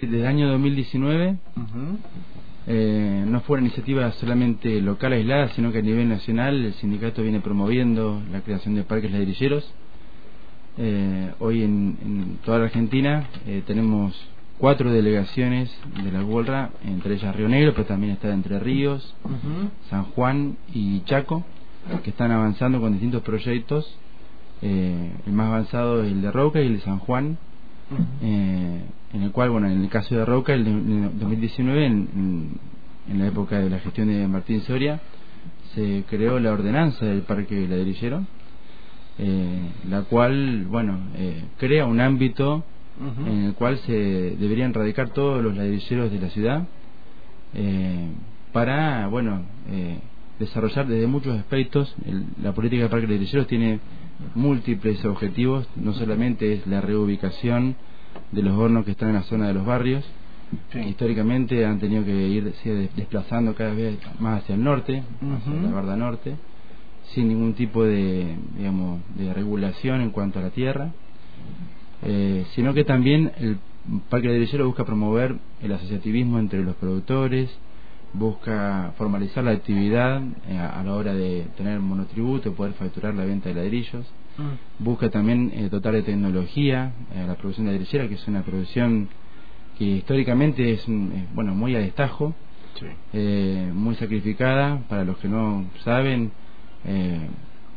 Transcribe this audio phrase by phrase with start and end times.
[0.00, 1.36] Desde el año 2019
[2.66, 7.22] eh, no fue una iniciativa solamente local aislada, sino que a nivel nacional el sindicato
[7.22, 9.70] viene promoviendo la creación de parques ladrilleros.
[10.78, 14.18] Eh, hoy en, toda la Argentina eh, tenemos
[14.56, 15.70] cuatro delegaciones
[16.02, 19.14] de la Guolra, entre ellas Río Negro, pero también está Entre Ríos,
[19.90, 21.44] San Juan y Chaco,
[22.02, 23.98] que están avanzando con distintos proyectos.
[24.62, 27.36] el más avanzado es el de Roca y el de San Juan
[29.12, 32.70] en el cual, bueno, en el caso de Roca, el de, 2019, en,
[33.12, 35.00] la época de la gestión de Martín Soria,
[35.74, 38.24] se creó la ordenanza del Parque Ladrillero,
[39.18, 42.64] eh, la cual, bueno, eh, crea un ámbito
[43.26, 46.68] en el cual se deberían radicar todos los ladrilleros de la ciudad
[48.52, 49.46] para, bueno,
[50.38, 51.94] desarrollar desde muchos aspectos.
[52.42, 53.80] la política del Parque Ladrillero tiene
[54.34, 57.76] múltiples objetivos, no solamente es la reubicación
[58.32, 60.04] de los hornos que están en la zona de los barrios,
[60.86, 62.52] históricamente han tenido que ir
[62.96, 66.36] desplazando cada vez más hacia el norte, hacia la barda norte,
[67.14, 70.92] sin ningún tipo de, digamos, de regulación en cuanto a la tierra,
[72.02, 73.58] eh, sino que también el
[74.08, 77.50] Parque de busca promover el asociativismo entre los productores,
[78.12, 83.48] busca formalizar la actividad eh, a la hora de tener monotributo, poder facturar la venta
[83.48, 84.06] de ladrillos.
[84.40, 84.84] Mm.
[84.84, 89.08] Busca también eh, dotar de tecnología a la producción de ladrillera, que es una producción
[89.78, 90.84] que históricamente es,
[91.34, 92.34] bueno muy a destajo,
[93.12, 94.80] eh, muy sacrificada.
[94.88, 96.32] Para los que no saben,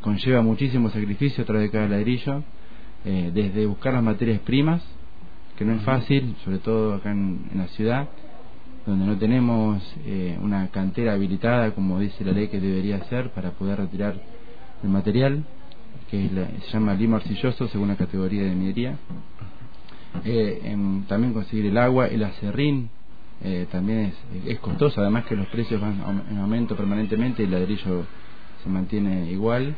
[0.02, 2.44] conlleva muchísimo sacrificio a través de cada ladrillo,
[3.04, 4.82] desde buscar las materias primas,
[5.58, 8.08] que no es fácil, sobre todo acá en la ciudad
[8.86, 13.52] donde no tenemos eh, una cantera habilitada como dice la ley que debería ser para
[13.52, 14.16] poder retirar
[14.84, 15.44] el material
[16.14, 16.30] que
[16.66, 18.98] se llama limo arcilloso según la categoría de minería
[20.24, 20.76] eh,
[21.08, 22.90] también conseguir el agua el acerrín
[23.44, 27.52] eh, también es, es costoso además que los precios van en aumento permanentemente y el
[27.52, 28.06] ladrillo
[28.64, 29.76] se mantiene igual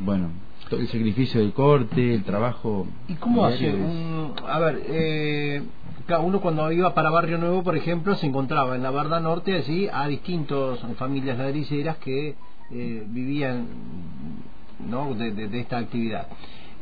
[0.00, 0.30] bueno
[0.72, 2.86] el sacrificio del corte, el trabajo.
[3.06, 3.72] ¿Y cómo hace?
[4.48, 5.62] a ver, eh,
[6.20, 9.88] uno cuando iba para Barrio Nuevo, por ejemplo, se encontraba en la Barda Norte así
[9.92, 12.34] a distintos familias ladrilleras que
[12.70, 13.66] eh, vivían
[14.88, 15.14] ¿no?
[15.14, 16.28] de, esta actividad.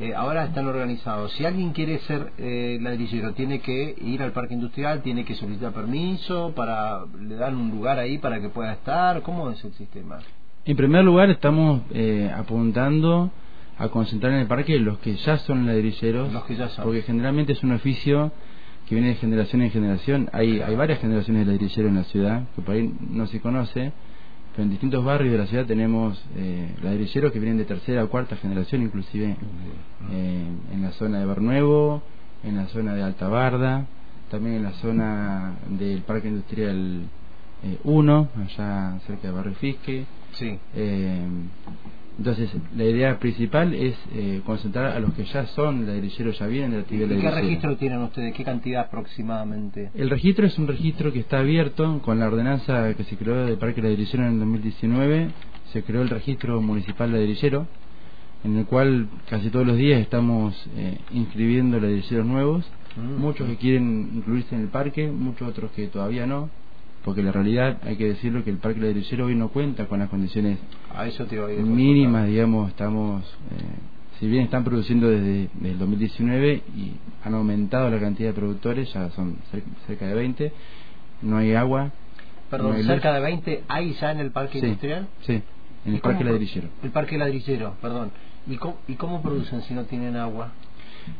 [0.00, 1.32] Eh, ahora están organizados.
[1.32, 5.72] Si alguien quiere ser eh, ladrillero, tiene que ir al parque industrial, tiene que solicitar
[5.72, 9.22] permiso, para le dan un lugar ahí para que pueda estar.
[9.22, 10.18] ¿Cómo es el sistema?
[10.64, 11.82] En primer lugar, estamos
[12.36, 13.30] apuntando
[13.78, 16.84] a concentrar en el parque los que ya son ladrilleros, los que ya son.
[16.84, 18.32] porque generalmente es un oficio
[18.88, 20.30] que viene de generación en generación.
[20.32, 23.92] Hay, hay varias generaciones de ladrilleros en la ciudad, que por ahí no se conoce,
[24.52, 28.08] pero en distintos barrios de la ciudad tenemos eh, ladrilleros que vienen de tercera o
[28.08, 29.36] cuarta generación, inclusive
[30.10, 32.02] eh, en la zona de Barnuevo,
[32.44, 33.86] en la zona de Alta Barda,
[34.30, 37.02] también en la zona del Parque Industrial
[37.84, 40.04] 1, eh, allá cerca de Barrio Fisque.
[40.32, 40.58] Sí.
[42.18, 46.70] Entonces, la idea principal es eh, concentrar a los que ya son ladrilleros, ya vienen
[46.70, 48.34] de la actividad ¿Y qué registro tienen ustedes?
[48.34, 49.90] ¿Qué cantidad aproximadamente?
[49.94, 53.56] El registro es un registro que está abierto con la ordenanza que se creó del
[53.56, 55.30] Parque Ladrillero en el 2019.
[55.72, 57.66] Se creó el registro municipal ladrillero,
[58.44, 62.70] en el cual casi todos los días estamos eh, inscribiendo ladrilleros nuevos.
[62.96, 63.20] Mm.
[63.20, 66.50] Muchos que quieren incluirse en el parque, muchos otros que todavía no
[67.04, 70.08] porque la realidad hay que decirlo que el parque ladrillero hoy no cuenta con las
[70.08, 70.58] condiciones
[71.64, 76.92] mínimas digamos estamos eh, si bien están produciendo desde, el 2019 y
[77.24, 79.36] han aumentado la cantidad de productores ya son
[79.86, 80.52] cerca de 20
[81.22, 81.90] no hay agua
[82.50, 85.42] perdón cerca de 20 hay ya en el parque industrial sí
[85.84, 88.10] en el parque ladrillero el parque ladrillero perdón.
[88.44, 88.58] ¿Y
[88.88, 90.50] ¿Y cómo producen si no tienen agua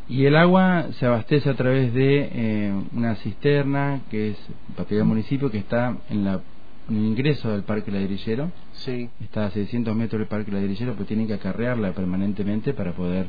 [0.09, 4.37] y el agua se abastece a través de eh, una cisterna que es
[4.75, 6.41] propiedad del municipio que está en, la,
[6.89, 8.51] el ingreso del Parque Ladrillero.
[8.73, 9.09] Sí.
[9.21, 13.27] Está a 600 metros del Parque Ladrillero, pero tienen que acarrearla permanentemente para poder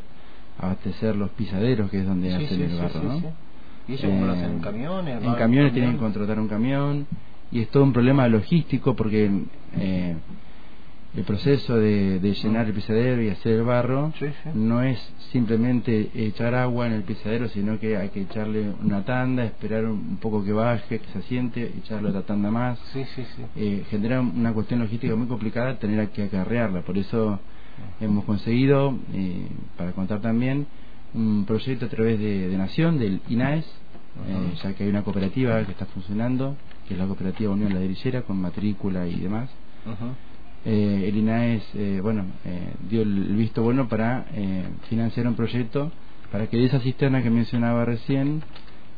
[0.59, 3.03] abastecer los pisaderos, que es donde hacen el barro.
[3.03, 3.33] ¿no?
[3.87, 5.23] ¿Y eso cómo lo hacen en camiones?
[5.23, 7.05] En camiones tienen que contratar un camión
[7.51, 9.29] y es todo un problema logístico porque
[9.77, 10.15] eh,
[11.15, 14.11] el proceso de, llenar el pisadero y hacer el barro
[14.55, 14.99] no es
[15.31, 20.17] simplemente echar agua en el pisadero, sino que hay que echarle una tanda, esperar un
[20.17, 22.79] poco que baje, que se asiente, echarle otra tanda más.
[23.55, 26.81] Eh, genera una cuestión logística muy complicada tener que acarrearla.
[26.81, 27.39] Por eso
[27.99, 30.65] hemos conseguido, eh, para contar también,
[31.13, 35.73] un proyecto a través de, Nación, del INAES, eh, ya que hay una cooperativa que
[35.73, 36.55] está funcionando,
[36.87, 39.49] que es la Cooperativa Unión La Dirillera, con matrícula y demás
[40.65, 44.25] eh, el INAES eh, bueno, eh, dio el visto bueno para
[44.89, 45.91] financiar un proyecto
[46.31, 48.41] para que de esa cisterna que mencionaba recién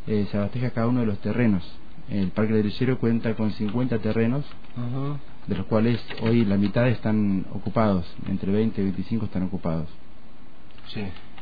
[0.07, 1.63] eh, se abasteja cada uno de los terrenos.
[2.09, 4.45] El Parque Ladrillero cuenta con 50 terrenos,
[5.47, 9.89] de los cuales hoy la mitad están ocupados, entre 20 y 25 están ocupados.
[10.93, 11.01] Sí.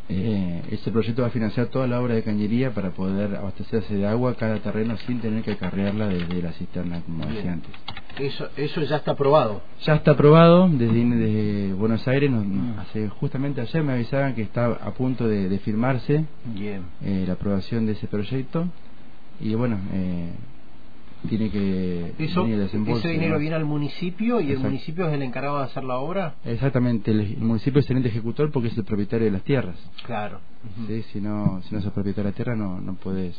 [0.09, 4.07] Eh, este proyecto va a financiar toda la obra de cañería para poder abastecerse de
[4.07, 7.71] agua cada terreno sin tener que acarrearla desde la cisterna, como decía antes.
[8.19, 9.61] Eso, eso ya está aprobado.
[9.83, 12.29] Ya está aprobado desde, Buenos Aires.
[12.29, 12.79] Mm.
[12.79, 16.25] hace justamente ayer me avisaban que está a punto de, firmarse
[16.55, 18.67] eh, la aprobación de ese proyecto.
[19.39, 20.29] Y bueno, eh,
[21.27, 25.63] tiene que Eso, ese dinero viene al municipio y el municipio es el encargado de
[25.65, 29.31] hacer la obra exactamente el, municipio es el ente ejecutor porque es el propietario de
[29.31, 30.39] las tierras claro
[30.87, 31.03] ¿Sí?
[31.13, 33.37] si no si no sos propietario de la tierra no no puedes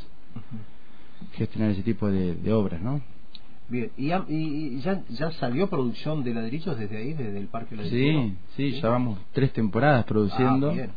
[1.35, 3.03] gestionar ese tipo de, obras no
[3.69, 8.22] bien y, y, ya, ya salió producción de ladrillos desde ahí desde el parque ladrillo
[8.22, 10.88] sí, sí ya vamos tres temporadas produciendo ah,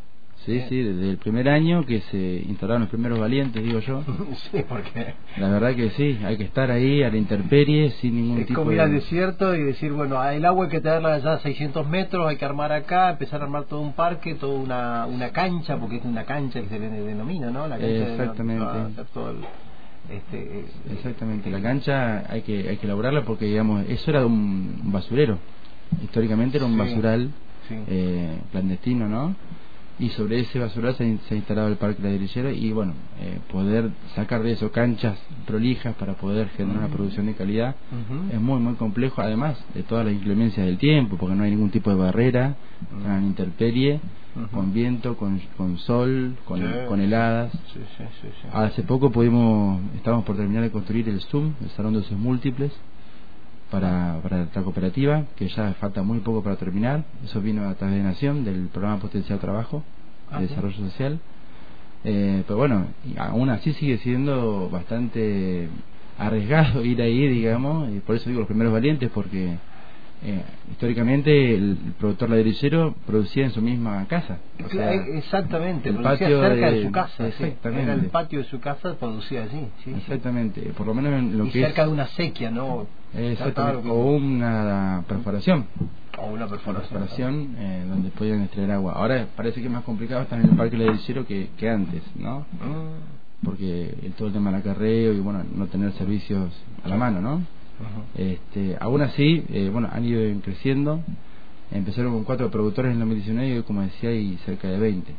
[0.45, 2.17] Sí, sí, desde el primer año que se
[2.47, 4.01] instalaron los primeros valientes, digo yo.
[4.51, 5.13] sí, porque...
[5.35, 8.61] La verdad que sí, hay que estar ahí a la intemperie sin ningún es tipo
[8.61, 11.85] como ir al desierto y decir, bueno, el agua hay que tenerla allá a 600
[11.87, 15.77] metros, hay que armar acá, empezar a armar todo un parque, toda una, una cancha,
[15.77, 17.67] porque es una cancha que se denomina, ¿no?
[17.67, 19.01] La cancha Exactamente.
[20.09, 25.38] Este, Exactamente, la cancha hay que hay que elaborarla porque, digamos, eso era un basurero.
[26.03, 27.31] Históricamente era un basural
[27.69, 29.35] eh, clandestino, ¿no?
[29.99, 34.44] y sobre ese basural se, ha instalado el parque ladrillero y bueno eh, poder sacar
[34.44, 37.75] de eso canchas prolijas para poder generar una producción de calidad
[38.31, 41.71] es muy muy complejo además de todas las inclemencias del tiempo porque no hay ningún
[41.71, 42.55] tipo de barrera
[42.91, 44.00] uh interperie
[44.51, 47.51] con viento con, con sol con, con heladas
[48.54, 52.72] hace poco pudimos estábamos por terminar de construir el Zoom el salón de usos múltiples
[53.69, 57.04] para, para la cooperativa, que ya falta muy poco para terminar.
[57.24, 59.84] Eso vino a través de Nación, del programa Potencial Trabajo
[60.31, 61.19] de Desarrollo Social.
[62.04, 62.88] Eh, pero bueno,
[63.18, 65.69] aún así sigue siendo bastante
[66.18, 69.57] arriesgado ir ahí, digamos, y por eso digo los primeros valientes, porque
[70.23, 74.39] eh, históricamente el productor ladrillero producía en su misma casa.
[75.13, 77.27] exactamente, el producía patio cerca de, su casa.
[77.27, 77.91] Exactamente.
[77.93, 79.67] el patio de su casa, producía allí.
[79.95, 82.87] exactamente, por lo menos en lo y que cerca de una sequía, ¿no?
[83.15, 85.65] Exactamente, o una perforación.
[86.17, 87.55] O una perforación.
[87.59, 88.93] eh, donde podían extraer agua.
[88.93, 92.39] Ahora parece que es más complicado estar en el parque ladrillero que, que antes, ¿no?
[92.39, 93.45] Mm.
[93.45, 96.51] Porque el, todo el tema del acarreo y bueno, no tener servicios
[96.83, 97.56] a la mano, ¿no?
[98.15, 101.01] Este, aún así, eh, bueno, han ido creciendo.
[101.71, 105.13] Empezaron con cuatro productores en 2019 y hoy, como decía, hay cerca de 20.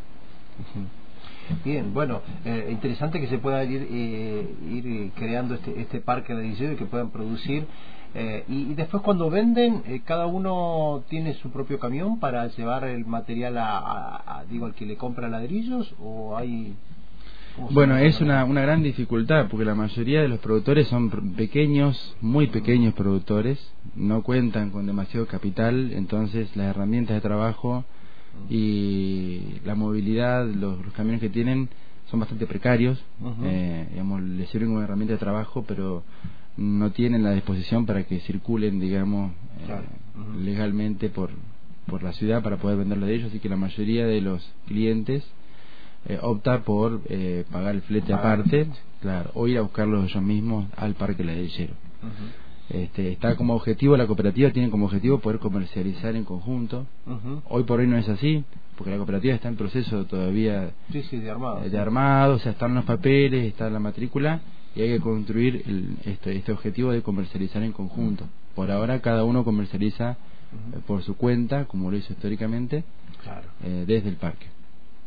[1.65, 6.43] Bien, bueno, eh, interesante que se pueda ir, eh, ir creando este, este parque de
[6.43, 7.67] ladrillo y que puedan producir.
[8.49, 14.45] y, después cuando venden, cada uno tiene su propio camión para llevar el material a,
[14.51, 16.75] digo, al que le compra ladrillos o hay
[17.71, 22.47] bueno, es una, una gran dificultad porque la mayoría de los productores son pequeños, muy
[22.47, 23.59] pequeños productores,
[23.95, 27.85] no cuentan con demasiado capital, entonces las herramientas de trabajo
[28.49, 31.69] y la movilidad, los, camiones que tienen
[32.11, 33.05] son bastante precarios,
[33.45, 36.05] eh, digamos, les sirven como herramienta de trabajo, pero
[36.57, 39.33] no tienen la disposición para que circulen, digamos,
[39.69, 41.31] eh, legalmente por,
[41.87, 45.25] por la ciudad para poder venderlo de ellos, así que la mayoría de los clientes
[46.07, 48.67] eh, opta por eh, pagar el flete aparte,
[49.01, 51.75] claro, o ir a buscarlos ellos mismos al parque ladrillero.
[52.71, 56.87] Este, está como objetivo, la cooperativa tiene como objetivo poder comercializar en conjunto.
[57.49, 58.45] Hoy por hoy no es así,
[58.77, 62.85] porque la cooperativa está en proceso todavía de, armado, de armado, o sea, están los
[62.85, 64.41] papeles, está la matrícula
[64.77, 68.25] y hay que construir el, este, este objetivo de comercializar en conjunto.
[68.55, 72.85] Por ahora cada uno comercializa eh, por su cuenta, como lo hizo históricamente,
[73.87, 74.47] desde el parque.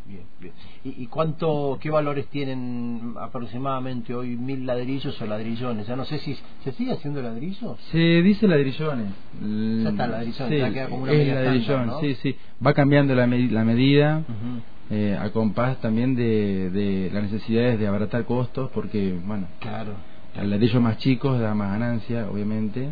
[0.05, 0.53] Bien, bien.
[0.83, 5.87] ¿Y, cuánto, qué valores tienen aproximadamente hoy mil ladrillos o ladrillones?
[5.87, 7.77] Ya no sé si se sigue haciendo ladrillo.
[7.91, 9.13] Se dice ladrillones.
[9.83, 12.35] Ya está ladrillones, ya queda como una es ladrillón, sí, sí.
[12.65, 14.23] Va cambiando la, la medida.
[14.93, 19.93] Eh, a compás también de, de las necesidades de abaratar costos porque bueno claro
[20.35, 22.89] al ladrillo más chicos da más ganancia obviamente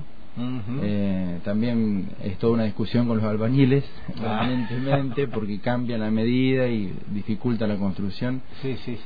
[0.82, 6.94] eh, también es toda una discusión con los albañiles, permanentemente, porque cambia la medida y
[7.12, 8.42] dificulta la construcción.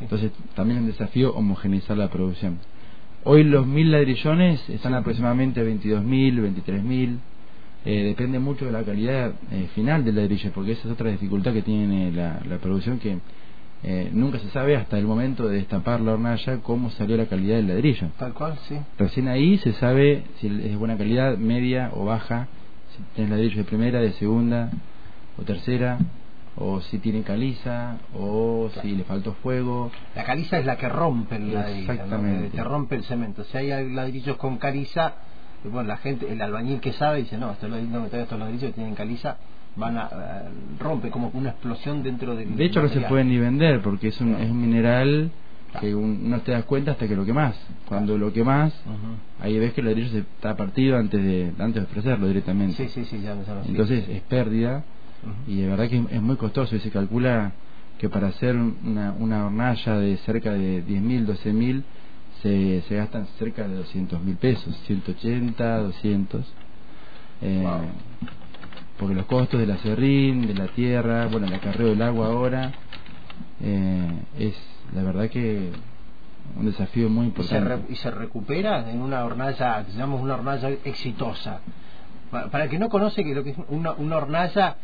[0.02, 2.60] Entonces, también es un desafío homogeneizar la producción.
[3.26, 7.18] Hoy los mil ladrillones están aproximadamente 22.000, 23.000.
[7.86, 11.54] Eh, depende mucho de la calidad eh, final del ladrillo, porque esa es otra dificultad
[11.54, 13.20] que tiene la, la producción que
[13.84, 17.58] eh, nunca se sabe hasta el momento de destapar la hornalla cómo salió la calidad
[17.58, 18.08] del ladrillo.
[18.18, 18.78] Tal cual, sí.
[18.98, 22.48] Recién ahí se sabe si es de buena calidad, media o baja,
[22.96, 24.70] si tienes ladrillo de primera, de segunda
[25.38, 25.98] o tercera.
[26.56, 29.90] o si tiene caliza, o si le faltó fuego.
[30.16, 32.56] La caliza es la que rompe el ladrillo, Exactamente.
[32.56, 33.44] que rompe el cemento.
[33.46, 35.16] Si hay ladrillos con caliza,
[35.64, 38.74] bueno, la gente, el albañil que sabe dice, no, estos ladrillos, no, estos ladrillos que
[38.74, 39.38] tienen caliza
[39.76, 40.50] van a eh,
[40.80, 44.22] rompe como una explosión dentro del De hecho no se pueden ni vender porque es
[44.22, 45.32] un, es un mineral
[45.80, 47.56] que un- no te das cuenta hasta que lo quemás.
[47.88, 49.44] Cuando lo quemás, Ujú.
[49.44, 52.76] ahí ves que el ladrillo se está partido antes de antes de ofrecerlo directamente.
[52.76, 53.36] Sí, sí, sí, ya.
[53.68, 54.84] Entonces es pérdida
[55.48, 57.54] y de verdad que es muy costoso y se calcula
[57.98, 61.84] que para hacer una, una hornalla de cerca de 10.000, 12.000
[62.42, 66.54] se, se gastan cerca de 200 mil pesos, 180, 200.
[67.42, 67.82] Eh, Wow.
[68.98, 72.72] Porque los costos del acerrín, de la tierra, bueno, el acarreo del agua ahora,
[73.62, 74.56] eh, es
[74.94, 75.72] la verdad que
[76.58, 77.92] un desafío muy y se, importante.
[77.92, 81.60] y se recupera en una hornalla, llamamos una hornalla exitosa.
[82.30, 84.78] Pa- Para el que no conoce que lo que es una, una hornalla,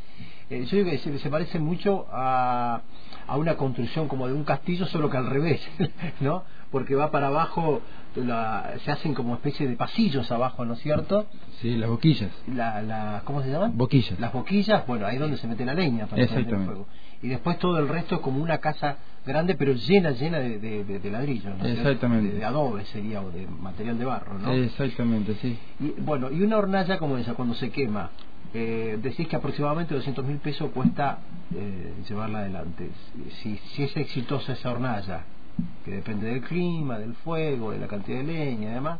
[0.49, 2.81] eh, yo digo que se, se parece mucho a,
[3.27, 5.61] a una construcción como de un castillo, solo que al revés,
[6.19, 6.43] ¿no?
[6.71, 7.81] Porque va para abajo,
[8.15, 11.25] la- se hacen como especie de pasillos abajo, ¿no es cierto?
[11.61, 12.29] Sí, las boquillas.
[12.47, 13.75] La, la, ¿Cómo se llaman?
[13.75, 14.19] Boquillas.
[14.19, 16.65] Las boquillas, bueno, ahí es donde se mete la leña para prender el Exactamente.
[16.71, 16.87] fuego.
[17.21, 20.83] Y después todo el resto es como una casa grande, pero llena, llena de, de,
[20.85, 21.57] de- de ladrillos.
[21.57, 21.65] ¿no?
[21.65, 22.31] Exactamente.
[22.33, 24.51] De, de adobe sería, o de material de barro, ¿no?
[24.53, 25.57] Exactamente, sí.
[25.79, 28.11] Y, bueno, y una hornalla como esa, cuando se quema,
[28.53, 31.19] eh, decís que aproximadamente 200 mil pesos cuesta
[31.55, 32.89] eh, llevarla adelante.
[33.41, 35.25] Si, si es exitosa esa hornalla,
[35.85, 38.99] que depende del clima, del fuego, de la cantidad de leña y demás,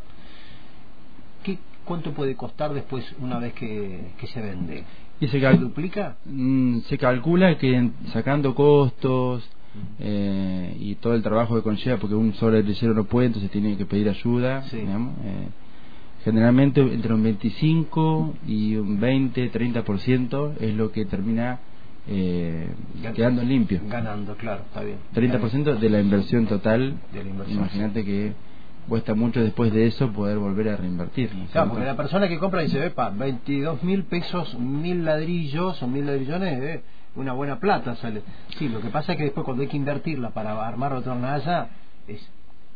[1.43, 4.83] ¿qué, ¿cuánto puede costar después una vez que, que se vende?
[5.19, 6.17] Y se, ¿Se cal- duplica?
[6.25, 9.49] Mm, se calcula que sacando costos
[9.99, 13.75] eh, y todo el trabajo que conlleva, porque un solo electricero no puede, entonces tiene
[13.77, 14.63] que pedir ayuda.
[14.63, 14.77] Sí.
[14.77, 15.47] digamos, eh,
[16.23, 21.59] generalmente entre un 25 y un 20, 30% es lo que termina
[22.11, 22.67] eh,
[23.03, 23.81] Gan- quedando limpio.
[23.87, 24.97] Ganando, claro, está bien.
[25.07, 25.31] Está bien.
[25.33, 26.95] 30% de la inversión total.
[27.13, 28.33] De la inversión, Imagínate que
[28.87, 31.33] cuesta mucho después de eso poder volver a reinvertir.
[31.35, 35.81] ¿no es Claro, porque la persona que compra dice, epa, 22 mil pesos, mil ladrillos
[35.83, 36.83] o mil ladrillones, eh,
[37.15, 38.23] una buena plata sale.
[38.57, 41.69] Sí, lo que pasa es que después cuando hay que invertirla para armar otra hornalla,
[42.07, 42.27] es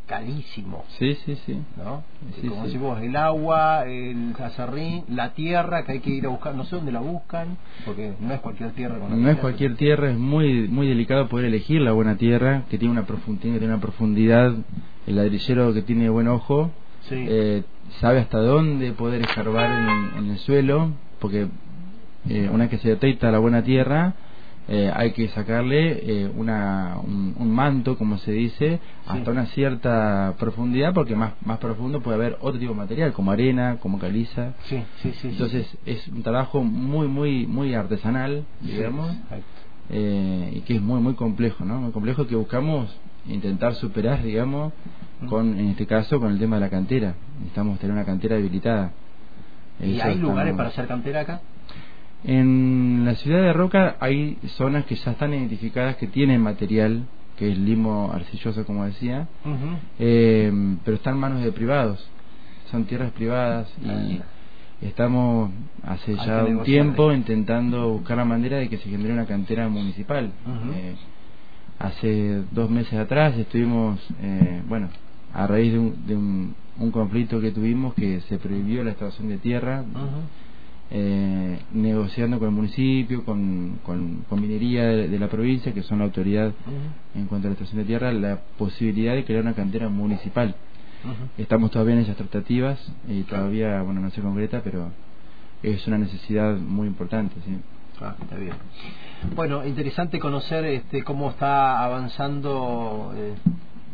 [0.06, 1.62] carísimo, Sí, sí, sí.
[1.78, 2.04] ¿no?
[2.42, 2.68] Sí, Como sí.
[2.68, 6.66] decís vos, el agua, el acerrín, la tierra que hay que ir a buscar, no
[6.66, 9.00] sé dónde la buscan, porque no es cualquier tierra.
[9.00, 12.64] con la No es cualquier tierra, es muy muy delicado poder elegir la buena tierra,
[12.70, 14.54] que tiene una profundidad, tiene una profundidad,
[15.08, 16.72] el ladrillero que tiene buen ojo,
[17.10, 17.16] Sí.
[17.28, 17.64] eh,
[18.00, 21.48] sabe hasta dónde poder escarbar en, en el suelo, porque
[22.30, 24.14] eh, una vez que se detecta la buena tierra,
[24.70, 30.36] eh, hay que sacarle eh, una, un, un manto, como se dice, hasta una cierta
[30.40, 34.54] profundidad, porque más, más profundo puede haber otro tipo de material, como arena, como caliza.
[34.66, 35.18] Sí, sí, sí.
[35.22, 35.28] sí.
[35.30, 39.44] Entonces es un trabajo muy, muy, muy artesanal, digamos, Exacto.
[39.90, 41.82] eh, y que es muy, muy complejo, ¿no?
[41.82, 42.90] Muy complejo que buscamos
[43.28, 44.72] intentar superar, digamos,
[45.28, 47.16] con, en este caso, con el tema de la cantera.
[47.40, 48.92] Necesitamos tener una cantera habilitada.
[49.82, 51.42] ¿Y Eso hay lugares estamos- para hacer cantera acá?
[52.26, 57.04] En la ciudad de Roca hay zonas que ya están identificadas que tienen material,
[57.38, 59.28] que es limo arcilloso, como decía,
[60.00, 60.52] eh,
[60.86, 62.08] pero están en manos de privados.
[62.72, 64.22] Son tierras privadas y
[64.86, 65.52] estamos
[65.84, 69.68] hace Hay ya un tiempo intentando buscar la manera de que se genere una cantera
[69.68, 70.32] municipal.
[70.76, 70.96] Eh,
[71.80, 74.88] hace dos meses atrás estuvimos, eh, bueno,
[75.34, 79.28] a raíz de, un, de un, un conflicto que tuvimos que se prohibió la extracción
[79.28, 79.84] de tierra.
[80.96, 86.00] Eh, negociando con el municipio, con, con, con minería de, de la provincia, que son
[86.00, 86.54] la autoridad
[87.16, 90.56] en cuanto a la extracción de tierra, la posibilidad de crear una cantera municipal.
[91.38, 94.92] Estamos todavía en esas tratativas y todavía, bueno, no se concreta, pero
[95.62, 97.58] es una necesidad muy importante, sí.
[98.02, 98.54] Ah, está bien.
[99.36, 103.34] Bueno, interesante conocer este, cómo está avanzando eh,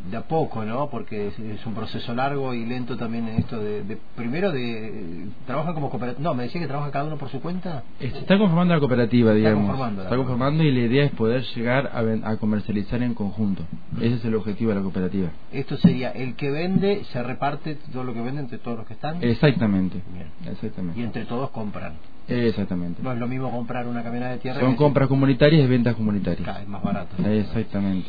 [0.09, 0.89] de a poco, ¿no?
[0.89, 5.27] Porque es, es un proceso largo y lento también en esto de, de- primero de
[5.45, 6.23] trabajan como cooperativa.
[6.23, 7.83] No, me decía que trabaja cada uno por su cuenta.
[7.99, 9.67] Se está conformando la cooperativa, Está digamos.
[9.67, 13.13] conformando la está conformando y la idea es poder llegar a, ven- a comercializar en
[13.13, 13.63] conjunto.
[13.97, 15.29] Ese es el objetivo de la cooperativa.
[15.51, 18.93] Esto sería el que vende se reparte todo lo que vende entre todos los que
[18.93, 20.01] están Exactamente.
[20.13, 20.27] Bien.
[20.45, 21.01] y Exactamente.
[21.01, 21.93] entre todos compran.
[22.27, 23.01] Exactamente.
[23.01, 24.59] No es lo mismo comprar una camioneta de tierra.
[24.59, 26.43] Son compras comunitarias y ventas comunitarias.
[26.43, 27.15] Claro, es más barato.
[27.27, 28.07] Exactamente.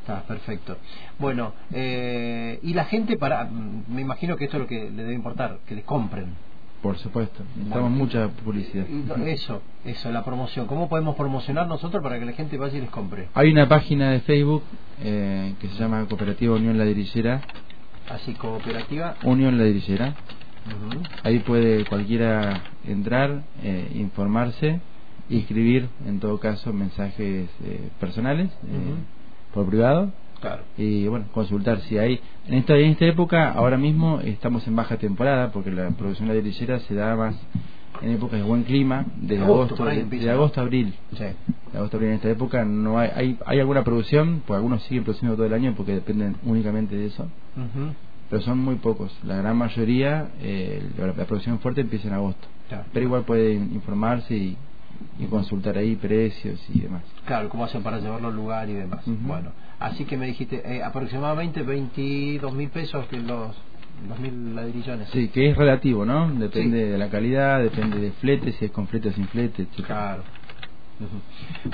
[0.00, 0.76] Está perfecto.
[1.18, 5.02] Bueno, eh, y la gente para, mm, me imagino que esto es lo que le
[5.02, 6.34] debe importar, que les compren.
[6.82, 7.42] Por supuesto.
[7.56, 8.86] Necesitamos mucha publicidad.
[9.26, 10.66] Eso, eso, la promoción.
[10.66, 13.28] ¿Cómo podemos promocionar nosotros para que la gente vaya y les compre?
[13.34, 14.62] Hay una página de Facebook
[15.02, 17.42] eh, que se llama Cooperativa Unión Ladrillera.
[18.08, 19.16] Así, cooperativa.
[19.24, 20.14] Unión Ladrillera.
[20.66, 21.02] Ujú.
[21.22, 24.80] Ahí puede cualquiera entrar, eh, informarse
[25.28, 28.94] y escribir, en todo caso, mensajes eh, personales eh,
[29.52, 30.10] por privado.
[30.40, 30.62] Claro.
[30.78, 32.20] Y bueno, consultar si hay.
[32.46, 36.42] En esta, en esta época, ahora mismo estamos en baja temporada porque la producción de
[36.42, 37.36] la se da más
[38.02, 40.94] en épocas de buen clima, de agosto, de, agosto a abril.
[41.12, 41.24] Sí.
[41.72, 44.82] De agosto a abril en esta época no hay, hay, hay alguna producción, pues algunos
[44.84, 47.28] siguen produciendo todo el año porque dependen únicamente de eso.
[48.30, 49.12] Pero son muy pocos.
[49.24, 52.48] La gran mayoría, eh, la, producción fuerte empieza en agosto.
[52.92, 54.56] Pero igual pueden informarse y,
[55.18, 57.02] y consultar ahí precios y demás.
[57.26, 59.02] Claro, cómo hacen para llevarlo al lugar y demás.
[59.06, 63.54] Bueno, así que me dijiste eh, aproximadamente 22 mil pesos que los
[64.08, 65.08] dos mil ladrillones.
[65.10, 66.30] Sí, que es relativo, ¿no?
[66.30, 69.86] Depende de la calidad, depende de flete, si es con flete o sin flete, etc.
[69.86, 70.22] Claro.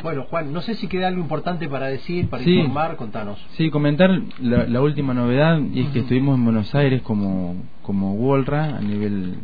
[0.03, 3.45] Bueno, Juan, no sé si queda algo importante para decir, para informar, contanos.
[3.57, 8.77] Sí, comentar la, última novedad, y es que estuvimos en Buenos Aires como, como WOLRA
[8.77, 9.39] a nivel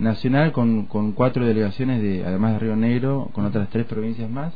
[0.00, 4.52] nacional con, con cuatro delegaciones, de además de Río Negro, con otras tres provincias más,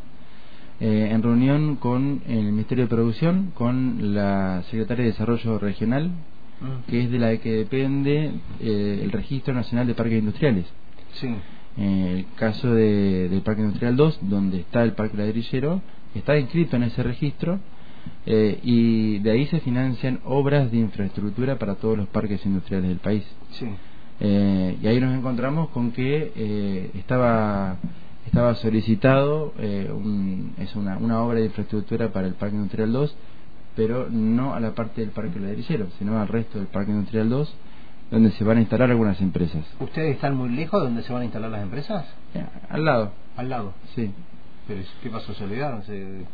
[0.80, 6.90] eh, en reunión con el Ministerio de Producción, con la Secretaria de Desarrollo Regional, mm.
[6.90, 10.66] que es de la que depende eh, el Registro Nacional de Parques Industriales.
[11.12, 11.28] Sí.
[11.76, 15.80] Eh, el caso de, del Parque Industrial 2, donde está el Parque Ladrillero,
[16.14, 17.60] está inscrito en ese registro
[18.26, 23.24] y de ahí se financian obras de infraestructura para todos los parques industriales del país.
[23.52, 23.66] Sí.
[24.20, 27.76] Eh, y ahí nos encontramos con que eh, estaba
[28.26, 29.90] estaba solicitado eh,
[30.58, 33.16] es una, una obra de infraestructura para el Parque Industrial 2
[33.74, 37.56] pero no a la parte del Parque Ladrillero sino al resto del Parque Industrial 2
[38.12, 39.64] donde se van a instalar algunas empresas.
[39.80, 42.06] ¿Ustedes están muy lejos de donde se van a instalar las empresas?
[42.68, 43.12] al lado.
[43.36, 43.72] Al lado.
[43.96, 44.12] Sí
[44.66, 45.34] pero ¿qué pasó?
[45.34, 45.82] ¿Se olvidaron?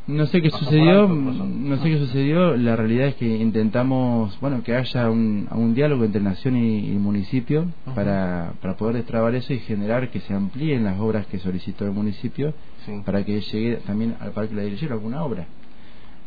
[0.07, 2.57] no sé qué sucedió, no sé qué sucedió.
[2.57, 7.67] La realidad es que intentamos, bueno, que haya un, un diálogo entre nación y, municipio
[7.95, 11.93] para, para poder destrabar eso y generar que se amplíen las obras que solicitó el
[11.93, 12.55] municipio
[13.05, 15.47] para que llegue también al Parque La Dirección alguna obra.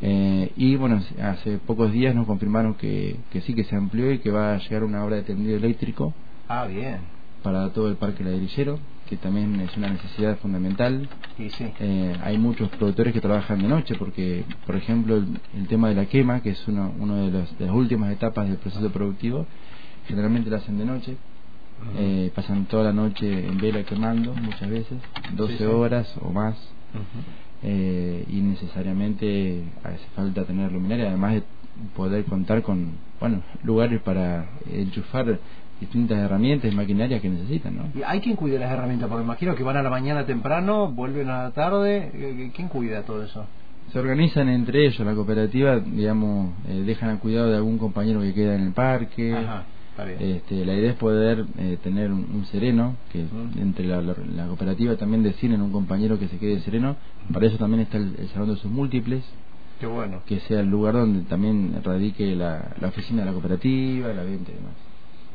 [0.01, 4.19] Eh, y bueno, hace pocos días nos confirmaron que, que sí, que se amplió y
[4.19, 6.13] que va a llegar una obra de tendido eléctrico.
[6.49, 6.97] Ah, bien.
[7.41, 11.07] Para todo el Parque Ladrillero que también es una necesidad fundamental.
[11.37, 11.71] Sí, sí.
[11.79, 16.05] Eh, hay muchos productores que trabajan de noche porque, por ejemplo, el, tema de la
[16.05, 19.45] quema, que es uno, uno de, los, de las últimas etapas del proceso productivo,
[20.07, 21.17] generalmente lo hacen de noche.
[21.97, 24.97] Eh, pasan toda la noche en vela quemando muchas veces,
[25.35, 26.55] 12 horas o más.
[27.61, 31.43] Eh, y necesariamente hace falta tener luminaria, además de
[31.95, 35.39] poder contar con bueno lugares para enchufar
[35.79, 37.83] distintas herramientas y maquinarias que necesitan, ¿no?
[37.93, 39.09] ¿Y hay quien cuida las herramientas?
[39.09, 42.11] Porque imagino que van a la mañana temprano, vuelven a la tarde.
[42.13, 43.45] Eh, ¿Quién cuida todo eso?
[43.91, 48.33] Se organizan entre ellos, la cooperativa, digamos, eh, dejan al cuidado de algún compañero que
[48.33, 49.35] queda en el parque.
[50.19, 53.25] Este, la idea es poder eh, tener un, sereno, que
[53.59, 56.95] entre la, cooperativa también deciden un compañero que se quede sereno.
[57.31, 59.23] Para eso también está el, salón de sus múltiples.
[59.79, 60.21] Qué bueno.
[60.25, 64.51] Que sea el lugar donde también radique la, la oficina de la cooperativa, la venta
[64.51, 64.73] y demás.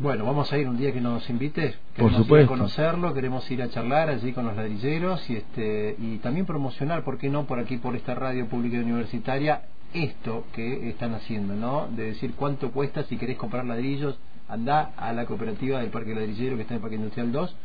[0.01, 1.77] Bueno, vamos a ir un día que nos invites.
[1.97, 2.37] Por supuesto.
[2.37, 6.47] Ir a conocerlo, queremos ir a charlar allí con los ladrilleros y este y también
[6.47, 7.47] promocionar, ¿por qué no?
[7.47, 11.89] Por aquí, por esta radio pública y universitaria, esto que están haciendo, ¿no?
[11.89, 14.17] De decir cuánto cuesta si querés comprar ladrillos,
[14.49, 17.57] anda a la cooperativa del Parque Ladrillero que está en el Parque Industrial 2,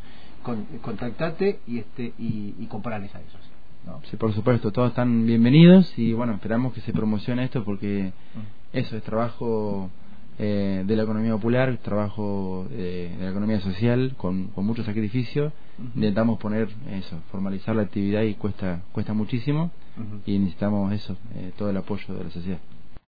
[0.41, 3.33] con, contactate y este y, y comprarles a ellos.
[3.85, 4.01] ¿no?
[4.09, 8.77] Sí, por supuesto, todos están bienvenidos y bueno, esperamos que se promocione esto porque mm.
[8.77, 9.91] eso es trabajo
[10.39, 15.51] eh, de la economía popular, trabajo eh, de la economía social con, con mucho sacrificio.
[15.95, 19.71] Intentamos poner eso, formalizar la actividad y cuesta, cuesta muchísimo
[20.25, 22.59] y necesitamos eso, eh, todo el apoyo de la sociedad.